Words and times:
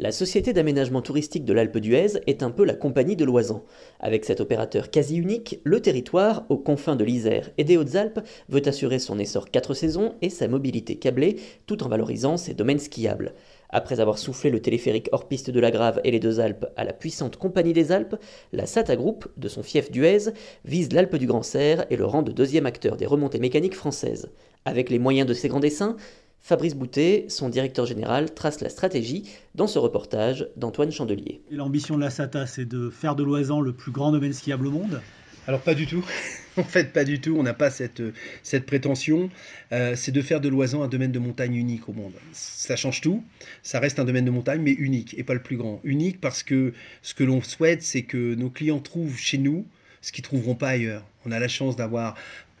La 0.00 0.12
Société 0.12 0.52
d'aménagement 0.52 1.02
touristique 1.02 1.44
de 1.44 1.52
l'Alpe 1.52 1.78
d'Huez 1.78 2.20
est 2.28 2.44
un 2.44 2.52
peu 2.52 2.64
la 2.64 2.74
compagnie 2.74 3.16
de 3.16 3.24
Loisan. 3.24 3.64
Avec 3.98 4.24
cet 4.24 4.40
opérateur 4.40 4.92
quasi 4.92 5.16
unique, 5.16 5.58
le 5.64 5.82
territoire, 5.82 6.46
aux 6.50 6.56
confins 6.56 6.94
de 6.94 7.02
l'Isère 7.02 7.50
et 7.58 7.64
des 7.64 7.76
Hautes-Alpes, 7.76 8.20
veut 8.48 8.62
assurer 8.68 9.00
son 9.00 9.18
essor 9.18 9.50
quatre 9.50 9.74
saisons 9.74 10.14
et 10.22 10.30
sa 10.30 10.46
mobilité 10.46 10.94
câblée, 10.94 11.34
tout 11.66 11.82
en 11.82 11.88
valorisant 11.88 12.36
ses 12.36 12.54
domaines 12.54 12.78
skiables. 12.78 13.34
Après 13.70 13.98
avoir 13.98 14.18
soufflé 14.18 14.50
le 14.50 14.62
téléphérique 14.62 15.08
hors 15.10 15.26
piste 15.26 15.50
de 15.50 15.58
la 15.58 15.72
Grave 15.72 16.00
et 16.04 16.12
les 16.12 16.20
deux 16.20 16.38
Alpes 16.38 16.66
à 16.76 16.84
la 16.84 16.92
puissante 16.92 17.36
Compagnie 17.36 17.72
des 17.72 17.90
Alpes, 17.90 18.14
la 18.52 18.66
SATA 18.66 18.94
Group, 18.94 19.26
de 19.36 19.48
son 19.48 19.64
fief 19.64 19.90
d'Huez, 19.90 20.30
vise 20.64 20.92
l'Alpe 20.92 21.16
du 21.16 21.26
Grand 21.26 21.42
Serre 21.42 21.86
et 21.90 21.96
le 21.96 22.06
rang 22.06 22.22
de 22.22 22.30
deuxième 22.30 22.66
acteur 22.66 22.96
des 22.96 23.06
remontées 23.06 23.40
mécaniques 23.40 23.74
françaises. 23.74 24.30
Avec 24.64 24.90
les 24.90 25.00
moyens 25.00 25.26
de 25.26 25.34
ses 25.34 25.48
grands 25.48 25.58
dessins, 25.58 25.96
Fabrice 26.40 26.74
Boutet, 26.74 27.26
son 27.28 27.48
directeur 27.48 27.86
général, 27.86 28.32
trace 28.34 28.60
la 28.60 28.68
stratégie 28.68 29.24
dans 29.54 29.66
ce 29.66 29.78
reportage 29.78 30.48
d'Antoine 30.56 30.90
Chandelier. 30.90 31.42
L'ambition 31.50 31.96
de 31.96 32.00
la 32.00 32.10
SATA, 32.10 32.46
c'est 32.46 32.64
de 32.64 32.90
faire 32.90 33.16
de 33.16 33.22
Loisan 33.22 33.60
le 33.60 33.72
plus 33.72 33.92
grand 33.92 34.12
domaine 34.12 34.32
skiable 34.32 34.66
au 34.66 34.70
monde? 34.70 35.00
Alors 35.46 35.60
pas 35.60 35.74
du 35.74 35.86
tout. 35.86 36.04
en 36.58 36.64
fait, 36.64 36.92
pas 36.92 37.04
du 37.04 37.20
tout. 37.20 37.36
On 37.38 37.42
n'a 37.42 37.54
pas 37.54 37.70
cette, 37.70 38.02
cette 38.42 38.66
prétention. 38.66 39.30
Euh, 39.72 39.94
c'est 39.96 40.12
de 40.12 40.20
faire 40.20 40.40
de 40.40 40.48
Loisan 40.48 40.82
un 40.82 40.88
domaine 40.88 41.12
de 41.12 41.18
montagne 41.18 41.54
unique 41.54 41.88
au 41.88 41.92
monde. 41.92 42.12
Ça 42.32 42.76
change 42.76 43.00
tout. 43.00 43.24
Ça 43.62 43.80
reste 43.80 43.98
un 43.98 44.04
domaine 44.04 44.26
de 44.26 44.30
montagne, 44.30 44.60
mais 44.60 44.72
unique 44.72 45.14
et 45.18 45.24
pas 45.24 45.34
le 45.34 45.42
plus 45.42 45.56
grand. 45.56 45.80
Unique 45.84 46.20
parce 46.20 46.42
que 46.42 46.74
ce 47.02 47.14
que 47.14 47.24
l'on 47.24 47.42
souhaite, 47.42 47.82
c'est 47.82 48.02
que 48.02 48.34
nos 48.34 48.50
clients 48.50 48.80
trouvent 48.80 49.16
chez 49.16 49.38
nous 49.38 49.66
ce 50.00 50.12
qu'ils 50.12 50.22
ne 50.22 50.28
trouveront 50.28 50.54
pas 50.54 50.68
ailleurs. 50.68 51.04
On 51.26 51.32
a 51.32 51.38
la 51.38 51.48
chance 51.48 51.76
d'avoir 51.76 52.14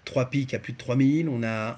trois 0.08 0.30
pics 0.30 0.54
à 0.54 0.58
plus 0.58 0.72
de 0.72 0.78
3000, 0.78 1.28
on 1.28 1.42
a 1.42 1.76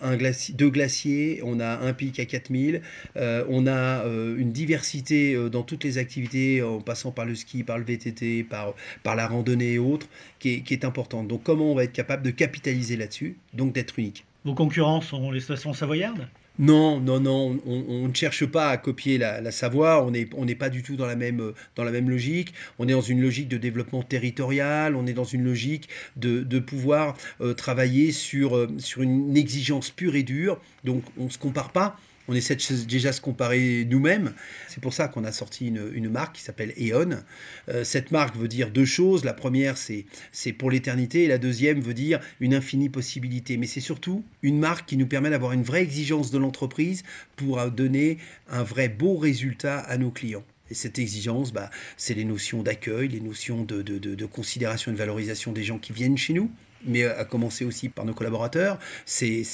deux 0.54 0.70
glaciers, 0.70 1.40
on 1.44 1.58
a 1.58 1.80
un 1.80 1.92
pic 1.92 2.20
à 2.20 2.24
4000, 2.24 2.80
euh, 3.16 3.44
on 3.48 3.66
a 3.66 4.04
euh, 4.06 4.38
une 4.38 4.52
diversité 4.52 5.34
euh, 5.34 5.50
dans 5.50 5.64
toutes 5.64 5.82
les 5.82 5.98
activités, 5.98 6.62
en 6.62 6.80
passant 6.80 7.10
par 7.10 7.26
le 7.26 7.34
ski, 7.34 7.64
par 7.64 7.76
le 7.76 7.84
VTT, 7.84 8.44
par, 8.44 8.74
la 9.04 9.26
randonnée 9.26 9.72
et 9.72 9.78
autres, 9.78 10.06
qui 10.38 10.62
est 10.70 10.84
importante. 10.84 11.26
Donc 11.26 11.42
comment 11.42 11.72
on 11.72 11.74
va 11.74 11.84
être 11.84 11.92
capable 11.92 12.22
de 12.22 12.30
capitaliser 12.30 12.96
là-dessus, 12.96 13.36
donc 13.52 13.72
d'être 13.72 13.98
unique. 13.98 14.24
Vos 14.44 14.54
concurrents 14.54 15.00
sont 15.00 15.32
les 15.32 15.40
stations 15.40 15.74
savoyardes? 15.74 16.28
Non, 16.60 17.00
non, 17.00 17.20
non, 17.20 17.58
on, 17.64 18.06
ne 18.06 18.14
cherche 18.14 18.44
pas 18.44 18.68
à 18.68 18.76
copier 18.76 19.16
la, 19.16 19.50
Savoie, 19.50 20.04
on 20.04 20.10
n'est 20.44 20.54
pas 20.54 20.68
du 20.68 20.82
tout 20.82 20.94
dans 20.94 21.06
la, 21.06 21.16
même, 21.16 21.54
la 21.78 21.90
logique, 22.00 22.52
on 22.78 22.86
est 22.86 22.92
dans 22.92 23.00
une 23.00 23.22
logique 23.22 23.48
de 23.48 23.56
développement 23.56 24.02
territorial, 24.02 24.94
on 24.94 25.06
est 25.06 25.14
dans 25.14 25.24
une 25.24 25.42
logique 25.42 25.88
de, 26.16 26.42
de 26.42 26.58
pouvoir 26.58 27.16
euh, 27.40 27.54
travailler 27.54 28.12
sur, 28.12 28.56
euh, 28.56 28.68
sur 28.76 29.00
une 29.00 29.38
exigence 29.38 29.88
pure 29.90 30.14
et 30.16 30.22
dure, 30.22 30.60
donc 30.84 31.02
on 31.18 31.24
ne 31.24 31.30
se 31.30 31.38
compare 31.38 31.72
pas 31.72 31.98
on 32.30 32.34
essaie 32.34 32.54
de 32.54 32.60
se 32.60 33.20
comparer 33.20 33.84
nous-mêmes. 33.90 34.32
C'est 34.68 34.80
pour 34.80 34.94
ça 34.94 35.08
qu'on 35.08 35.24
a 35.24 35.32
sorti 35.32 35.66
une, 35.66 36.08
marque 36.08 36.36
qui 36.36 36.42
s'appelle 36.42 36.72
E.ON. 36.78 37.22
Euh, 37.68 37.82
cette 37.82 38.12
marque 38.12 38.36
veut 38.36 38.46
dire 38.46 38.70
deux 38.70 38.84
choses. 38.84 39.24
La 39.24 39.34
première, 39.34 39.76
c'est 39.76 40.52
pour 40.52 40.70
l'éternité. 40.70 41.24
Et 41.24 41.28
la 41.28 41.38
deuxième 41.38 41.80
veut 41.80 41.94
dire 41.94 42.20
une 42.38 42.54
infinie 42.54 42.88
possibilité. 42.88 43.56
Mais 43.56 43.66
c'est 43.66 43.80
surtout 43.80 44.24
une 44.42 44.60
marque 44.60 44.88
qui 44.88 44.96
nous 44.96 45.08
permet 45.08 45.30
d'avoir 45.30 45.52
une 45.52 45.64
vraie 45.64 45.82
exigence 45.82 46.30
de 46.30 46.38
l'entreprise 46.38 47.02
pour 47.34 47.68
donner 47.70 48.18
un 48.48 48.62
vrai 48.62 48.88
beau 48.88 49.16
résultat 49.16 49.80
à 49.80 49.98
nos 49.98 50.12
clients. 50.12 50.44
Et 50.70 50.74
cette 50.74 51.00
exigence, 51.00 51.52
bah, 51.52 51.68
c'est 51.96 52.14
les 52.14 52.24
notions 52.24 52.62
d'accueil, 52.62 53.08
les 53.08 53.20
notions 53.20 53.64
de, 53.64 53.82
de, 53.82 54.26
considération 54.26 54.92
et 54.92 54.94
de 54.94 54.98
valorisation 54.98 55.52
des 55.52 55.64
gens 55.64 55.78
qui 55.78 55.92
viennent 55.92 56.16
chez 56.16 56.32
nous, 56.32 56.48
mais 56.84 57.04
à 57.04 57.24
commencer 57.24 57.64
aussi 57.64 57.88
par 57.88 58.04
nos 58.04 58.14
collaborateurs. 58.14 58.78
C'est 59.06 59.44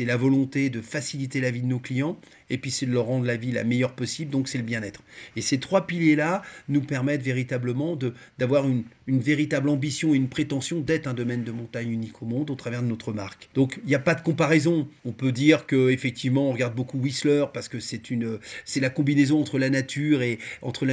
la 0.00 0.16
volonté 0.16 0.70
de 0.70 0.80
faciliter 0.80 1.40
la 1.40 1.50
vie 1.50 1.62
de 1.62 1.66
nos 1.66 1.78
clients 1.78 2.18
et 2.50 2.58
puis 2.58 2.70
c'est 2.70 2.86
de 2.86 2.92
leur 2.92 3.06
rendre 3.06 3.24
la 3.24 3.36
vie 3.36 3.52
la 3.52 3.64
meilleure 3.64 3.92
possible, 3.92 4.30
donc 4.30 4.48
c'est 4.48 4.58
le 4.58 4.64
bien-être. 4.64 5.02
Et 5.34 5.40
ces 5.40 5.58
trois 5.58 5.86
piliers-là 5.86 6.42
nous 6.68 6.80
permettent 6.80 7.22
véritablement 7.22 7.98
d'avoir 8.38 8.68
une, 8.68 8.84
une, 9.06 9.20
véritable 9.20 9.68
ambition 9.68 10.14
et 10.14 10.16
une 10.16 10.28
prétention 10.28 10.80
d'être 10.80 11.06
un 11.06 11.14
domaine 11.14 11.42
de 11.42 11.50
montagne 11.50 11.90
unique 11.90 12.22
au 12.22 12.26
monde 12.26 12.50
au 12.50 12.54
travers 12.54 12.82
de 12.82 12.88
notre 12.88 13.12
marque. 13.12 13.48
Donc 13.54 13.80
il 13.82 13.88
n'y 13.88 13.94
a 13.94 14.00
pas 14.00 14.14
de 14.14 14.22
comparaison. 14.22 14.88
On 15.04 15.12
peut 15.12 15.32
dire 15.32 15.66
que 15.66 15.90
effectivement 15.90 16.48
on 16.48 16.52
regarde 16.52 16.74
beaucoup 16.74 16.98
Whistler 16.98 17.46
parce 17.52 17.68
que 17.68 17.80
c'est 17.80 18.80
la 18.80 18.90
combinaison 18.90 19.40
entre 19.40 19.58
la 19.58 19.70
nature 19.70 20.22
et 20.22 20.38
entre 20.62 20.86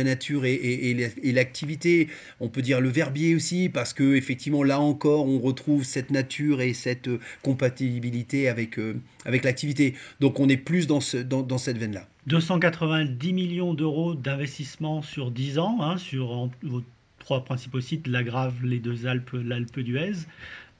et, 0.46 0.90
et, 1.24 1.32
l'activité. 1.32 2.08
On 2.40 2.50
peut 2.50 2.62
dire 2.62 2.82
le 2.82 2.90
Verbier 2.90 3.36
aussi 3.36 3.70
parce 3.70 3.94
que 3.94 4.16
effectivement 4.16 4.64
là 4.64 4.80
encore 4.80 5.28
on 5.28 5.40
retrouve 5.40 5.73
cette 5.82 6.12
nature 6.12 6.62
et 6.62 6.74
cette 6.74 7.10
compatibilité 7.42 8.50
avec 8.50 8.78
euh, 8.78 9.00
avec 9.26 9.44
l'activité. 9.44 9.96
Donc 10.20 10.40
on 10.40 10.50
est 10.50 10.58
plus 10.58 10.86
dans 10.86 11.02
ce 11.02 11.18
dans 11.18 11.42
dans, 11.42 11.58
cette 11.58 11.78
veine-là. 11.78 12.08
290 12.28 13.34
millions 13.34 13.74
d'euros 13.74 14.14
d'investissement 14.14 15.02
sur 15.02 15.32
10 15.32 15.60
ans, 15.60 15.78
hein, 15.82 15.98
sur 15.98 16.50
vos 16.62 16.84
trois 17.20 17.44
principaux 17.44 17.82
sites, 17.82 18.08
la 18.08 18.24
Grave, 18.24 18.54
les 18.64 18.80
deux 18.80 19.08
Alpes, 19.08 19.32
l'Alpe 19.34 19.80
d'Huez. 19.80 20.28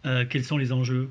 Euh, 0.06 0.26
quels 0.30 0.44
sont 0.44 0.58
les 0.58 0.74
enjeux? 0.74 1.10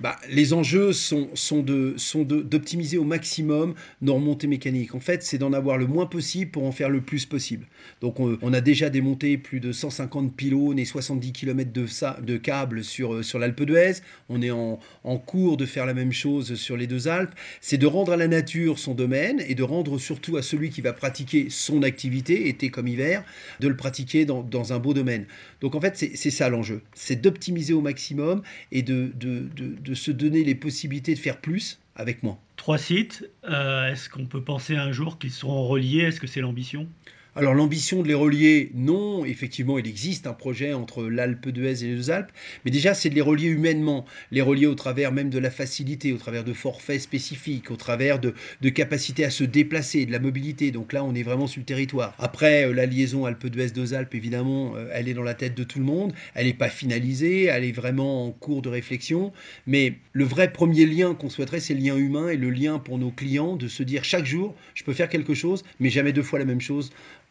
Bah, 0.00 0.16
Les 0.30 0.54
enjeux 0.54 0.94
sont, 0.94 1.28
sont, 1.34 1.62
d'optimiser 1.62 2.96
au 2.96 3.04
maximum 3.04 3.74
nos 4.00 4.14
remontées 4.14 4.46
mécaniques. 4.46 4.94
En 4.94 5.00
fait, 5.00 5.22
c'est 5.22 5.36
d'en 5.36 5.52
avoir 5.52 5.76
le 5.76 5.86
moins 5.86 6.06
possible 6.06 6.50
pour 6.50 6.64
en 6.64 6.72
faire 6.72 6.88
le 6.88 7.02
plus 7.02 7.26
possible. 7.26 7.66
Donc, 8.00 8.18
on, 8.18 8.52
a 8.54 8.62
déjà 8.62 8.88
démonté 8.88 9.36
plus 9.36 9.60
de 9.60 9.72
150 9.72 10.34
pylônes 10.34 10.78
et 10.78 10.86
70 10.86 11.32
km 11.32 11.70
de, 11.70 11.86
de 12.22 12.36
câbles 12.38 12.82
sur, 12.82 13.14
euh, 13.14 13.22
sur 13.22 13.38
l'Alpe 13.38 13.62
d'Huez. 13.62 14.00
On 14.30 14.40
est 14.40 14.50
en, 14.50 14.80
en, 15.04 15.18
cours 15.18 15.58
de 15.58 15.66
faire 15.66 15.84
la 15.84 15.92
même 15.92 16.12
chose 16.12 16.54
sur 16.54 16.78
les 16.78 16.86
deux 16.86 17.06
Alpes. 17.06 17.34
C'est 17.60 17.78
de 17.78 17.86
rendre 17.86 18.12
à 18.12 18.16
la 18.16 18.26
nature 18.26 18.78
son 18.78 18.94
domaine 18.94 19.42
et 19.46 19.54
de 19.54 19.62
rendre 19.62 19.98
surtout 19.98 20.38
à 20.38 20.42
celui 20.42 20.70
qui 20.70 20.80
va 20.80 20.94
pratiquer 20.94 21.48
son 21.50 21.82
activité, 21.82 22.48
été 22.48 22.70
comme 22.70 22.88
hiver, 22.88 23.22
de 23.60 23.68
le 23.68 23.76
pratiquer 23.76 24.24
dans, 24.24 24.42
dans 24.42 24.72
un 24.72 24.78
beau 24.78 24.94
domaine. 24.94 25.26
Donc, 25.60 25.74
en 25.74 25.80
fait, 25.80 25.96
c'est 25.96 26.30
ça 26.30 26.48
l'enjeu. 26.48 26.80
C'est 26.94 27.20
d'optimiser 27.20 27.74
au 27.74 27.82
maximum 27.82 28.29
et 28.72 28.82
de, 28.82 29.12
de, 29.14 29.94
se 29.94 30.10
donner 30.10 30.44
les 30.44 30.54
possibilités 30.54 31.14
de 31.14 31.18
faire 31.18 31.38
plus 31.38 31.80
avec 31.96 32.22
moins. 32.22 32.38
Trois 32.56 32.78
sites, 32.78 33.28
euh, 33.48 33.90
est-ce 33.90 34.08
qu'on 34.08 34.26
peut 34.26 34.42
penser 34.42 34.76
un 34.76 34.92
jour 34.92 35.18
qu'ils 35.18 35.32
seront 35.32 35.66
reliés? 35.66 36.00
Est-ce 36.00 36.20
que 36.20 36.26
c'est 36.26 36.40
l'ambition? 36.40 36.88
Alors 37.36 37.54
l'ambition 37.54 38.02
de 38.02 38.08
les 38.08 38.14
relier, 38.14 38.72
non, 38.74 39.24
effectivement, 39.24 39.78
il 39.78 39.86
existe 39.86 40.26
un 40.26 40.32
projet 40.32 40.72
entre 40.72 41.04
l'Alpe 41.04 41.48
d'Huez 41.48 41.84
et 41.84 41.88
les 41.88 41.94
deux 41.94 42.10
Alpes, 42.10 42.32
mais 42.64 42.72
déjà 42.72 42.92
c'est 42.92 43.08
de 43.08 43.14
les 43.14 43.20
relier 43.20 43.48
humainement, 43.48 44.04
les 44.32 44.40
relier 44.40 44.66
au 44.66 44.74
travers 44.74 45.12
même 45.12 45.30
de 45.30 45.38
la 45.38 45.50
facilité, 45.50 46.12
au 46.12 46.16
travers 46.16 46.42
de 46.42 46.52
forfaits 46.52 47.00
spécifiques, 47.00 47.70
au 47.70 47.76
travers 47.76 48.18
de, 48.18 48.34
de 48.60 48.68
capacités 48.68 49.24
à 49.24 49.30
se 49.30 49.44
déplacer, 49.44 50.06
de 50.06 50.12
la 50.12 50.18
mobilité. 50.18 50.72
Donc 50.72 50.92
là, 50.92 51.04
on 51.04 51.14
est 51.14 51.22
vraiment 51.22 51.46
sur 51.46 51.60
le 51.60 51.64
territoire. 51.66 52.14
Après, 52.18 52.64
euh, 52.64 52.74
la 52.74 52.86
liaison 52.86 53.26
Alpe 53.26 53.46
d'Huez 53.46 53.70
deux 53.70 53.94
Alpes, 53.94 54.14
évidemment, 54.14 54.74
euh, 54.76 54.88
elle 54.92 55.08
est 55.08 55.14
dans 55.14 55.22
la 55.22 55.34
tête 55.34 55.54
de 55.54 55.62
tout 55.62 55.78
le 55.78 55.84
monde. 55.84 56.12
Elle 56.34 56.46
n'est 56.46 56.52
pas 56.54 56.68
finalisée, 56.68 57.44
elle 57.44 57.64
est 57.64 57.72
vraiment 57.72 58.26
en 58.26 58.32
cours 58.32 58.60
de 58.60 58.68
réflexion. 58.68 59.32
Mais 59.68 59.94
le 60.12 60.24
vrai 60.24 60.52
premier 60.52 60.84
lien 60.84 61.14
qu'on 61.14 61.30
souhaiterait, 61.30 61.60
c'est 61.60 61.74
le 61.74 61.80
lien 61.80 61.96
humain 61.96 62.28
et 62.28 62.36
le 62.36 62.50
lien 62.50 62.80
pour 62.80 62.98
nos 62.98 63.10
clients 63.10 63.54
de 63.56 63.68
se 63.68 63.84
dire 63.84 64.02
chaque 64.02 64.26
jour, 64.26 64.56
je 64.74 64.82
peux 64.82 64.94
faire 64.94 65.08
quelque 65.08 65.34
chose, 65.34 65.64
mais 65.78 65.90
jamais 65.90 66.12
deux 66.12 66.22
fois 66.22 66.38
la 66.40 66.44
même 66.44 66.60
chose 66.60 66.90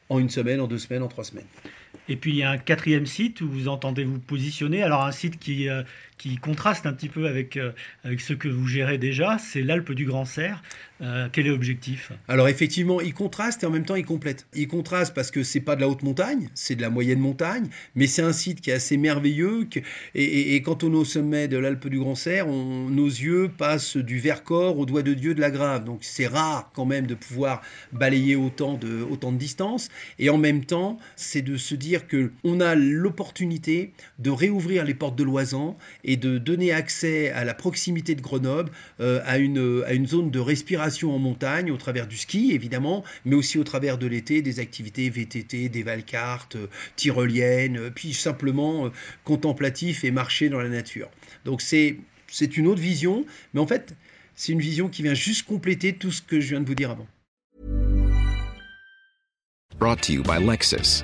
en 0.10 0.20
une 0.20 0.30
semaine, 0.30 0.60
en 0.60 0.68
deux 0.68 0.78
semaines, 0.78 1.04
en 1.04 1.08
trois 1.08 1.24
semaines. 1.24 1.46
Et 2.08 2.16
puis 2.16 2.32
il 2.32 2.38
y 2.38 2.44
a 2.44 2.50
un 2.50 2.58
quatrième 2.58 3.06
site 3.06 3.42
où 3.42 3.50
vous 3.50 3.68
entendez 3.68 4.04
vous 4.04 4.20
positionner. 4.20 4.84
Alors 4.84 5.04
un 5.04 5.12
site 5.12 5.40
qui, 5.40 5.70
euh, 5.70 5.84
contraste 6.42 6.86
un 6.86 6.94
petit 6.94 7.10
peu 7.10 7.28
avec, 7.28 7.56
euh, 7.56 7.72
avec 8.04 8.20
ce 8.20 8.34
que 8.34 8.48
vous 8.48 8.68
gérez 8.68 8.98
déjà, 8.98 9.38
c'est 9.38 9.62
l'Alpe 9.62 9.92
du 9.92 10.06
Grand 10.06 10.26
Serre. 10.26 10.62
Euh, 11.02 11.30
quel 11.32 11.48
est 11.48 11.50
l'objectif? 11.50 12.12
Alors 12.28 12.50
effectivement, 12.50 13.00
il 13.00 13.14
contraste 13.14 13.64
et 13.64 13.66
en 13.66 13.70
même 13.70 13.86
temps 13.86 13.96
il 13.96 14.06
complète. 14.06 14.46
Il 14.54 14.68
contraste 14.68 15.14
parce 15.14 15.32
que 15.32 15.44
c'est 15.44 15.62
pas 15.62 15.76
de 15.76 15.82
la 15.82 15.88
haute 15.88 16.04
montagne, 16.04 16.50
c'est 16.54 16.76
de 16.76 16.82
la 16.82 16.90
moyenne 16.90 17.20
montagne, 17.20 17.70
mais 17.96 18.08
c'est 18.08 18.22
un 18.22 18.34
site 18.34 18.60
qui 18.62 18.70
est 18.70 18.74
assez 18.74 18.98
merveilleux. 18.98 19.68
et, 20.14 20.62
quand 20.62 20.84
on 20.84 20.92
est 20.92 20.98
au 20.98 21.06
sommet 21.06 21.48
de 21.48 21.58
l'Alpe 21.58 21.88
du 21.88 22.00
Grand 22.00 22.16
Serre, 22.16 22.48
nos 22.48 23.08
yeux 23.08 23.50
passent 23.58 23.96
du 23.98 24.20
Vercors 24.20 24.78
au 24.78 24.86
doigt 24.86 25.04
de 25.04 25.14
Dieu 25.14 25.34
de 25.34 25.42
la 25.42 25.52
Grave. 25.52 25.86
Donc 25.86 26.00
c'est 26.02 26.28
rare 26.28 26.70
quand 26.74 26.86
même 26.86 27.08
de 27.08 27.16
pouvoir 27.16 27.62
balayer 27.94 28.36
autant 28.36 28.74
de, 28.74 29.02
autant 29.10 29.32
de 29.32 29.38
distance. 29.38 29.90
Et 30.18 30.30
en 30.30 30.38
même 30.38 30.66
temps, 30.66 31.00
c'est 31.16 31.42
de 31.42 31.56
se 31.56 31.76
dire 31.76 32.08
que 32.08 32.32
on 32.44 32.60
a 32.60 32.76
l'opportunité 32.76 33.94
de 34.20 34.30
réouvrir 34.30 34.84
les 34.84 34.94
portes 34.94 35.16
de 35.16 35.24
Loisan 35.24 35.78
et 36.04 36.18
de 36.18 36.38
donner 36.38 36.72
accès 36.74 37.30
à 37.32 37.46
la 37.46 37.54
proximité 37.54 38.16
de 38.16 38.22
Grenoble 38.22 38.72
euh, 39.00 39.22
à, 39.26 39.38
une, 39.38 39.84
à 39.86 39.94
une 39.94 40.08
zone 40.08 40.30
de 40.30 40.40
respiration 40.40 40.89
en 40.90 41.20
montagne 41.20 41.72
au 41.72 41.78
travers 41.78 42.08
du 42.08 42.18
ski 42.18 42.52
évidemment, 42.54 43.04
mais 43.26 43.36
aussi 43.36 43.58
au 43.58 43.64
travers 43.64 43.98
de 43.98 44.08
l'été 44.08 44.42
des 44.42 44.60
activités 44.60 45.10
VTT, 45.10 45.70
des 45.70 45.84
valcartes, 45.84 46.56
euh, 46.56 46.68
tyroliennes, 46.96 47.78
euh, 47.78 47.90
puis 47.94 48.14
simplement 48.14 48.90
contemplatif 49.24 50.04
et 50.04 50.12
marcher 50.12 50.50
dans 50.50 50.60
la 50.60 50.70
nature. 50.70 51.10
Donc 51.46 51.62
c'est 51.62 51.98
c'est 52.28 52.58
une 52.58 52.68
autre 52.68 52.82
vision, 52.82 53.26
mais 53.54 53.60
en 53.60 53.68
fait 53.68 53.96
c'est 54.36 54.54
une 54.54 54.62
vision 54.62 54.90
qui 54.90 55.04
vient 55.04 55.14
juste 55.14 55.46
compléter 55.46 55.94
tout 55.94 56.12
ce 56.12 56.22
que 56.22 56.40
je 56.40 56.50
viens 56.50 56.62
de 56.62 56.68
vous 56.68 56.76
dire 56.76 56.92
avant. 56.92 57.08
Brought 59.78 60.02
to 60.02 60.14
you 60.14 60.24
by 60.24 60.40
Lexus. 60.40 61.04